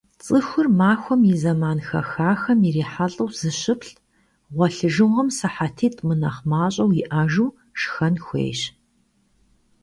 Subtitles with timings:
[0.23, 3.89] ЦӀыхур махуэм и зэман хэхахэм ирихьэлӀэу зыщыплӏ,
[4.55, 8.61] гъуэлъыжыгъуэм сыхьэтитӏ мынэхъ мащӀэу иӀэжу, шхэн хуейщ.